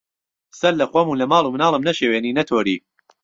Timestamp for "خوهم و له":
0.91-1.25